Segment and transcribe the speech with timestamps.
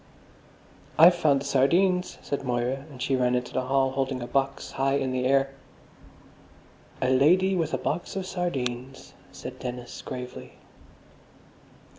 [0.97, 4.71] "I've found the sardines," said Moira, and she ran into the hall, holding a box
[4.71, 5.51] high in the air.
[7.03, 10.53] "A Lady with a Box of Sardines," said Dennis gravely.